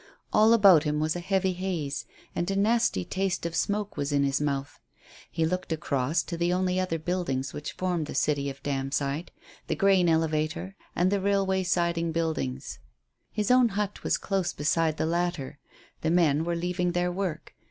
[0.33, 4.23] All about him was a heavy haze, and a nasty taste of smoke was in
[4.23, 4.79] his mouth.
[5.29, 9.29] He looked across to the only other buildings which formed the city of Damside,
[9.67, 12.79] the grain elevator and the railway siding buildings.
[13.31, 15.59] His own hut was close beside the latter.
[16.01, 17.53] The men were leaving their work.